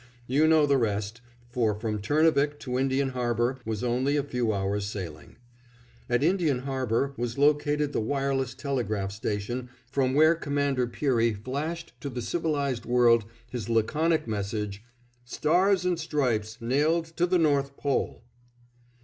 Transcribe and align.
You 0.25 0.47
know 0.47 0.65
the 0.65 0.79
rest, 0.79 1.21
for 1.51 1.75
from 1.75 2.01
Turnavik 2.01 2.59
to 2.61 2.79
Indian 2.79 3.09
Harbor 3.09 3.59
was 3.65 3.83
only 3.83 4.17
a 4.17 4.23
few 4.23 4.51
hours' 4.51 4.87
sailing. 4.87 5.35
At 6.09 6.23
Indian 6.23 6.61
Harbor 6.61 7.13
was 7.17 7.37
located 7.37 7.93
the 7.93 7.99
wireless 8.01 8.55
telegraph 8.55 9.11
station 9.11 9.69
from 9.91 10.15
where 10.15 10.33
Commander 10.33 10.87
Peary 10.87 11.35
flashed 11.35 11.93
to 12.01 12.09
the 12.09 12.23
civilized 12.23 12.83
world 12.87 13.25
his 13.51 13.69
laconic 13.69 14.27
message, 14.27 14.83
"Stars 15.23 15.85
and 15.85 15.99
Stripes 15.99 16.57
nailed 16.59 17.15
to 17.15 17.27
the 17.27 17.37
North 17.37 17.77
Pole." 17.77 18.23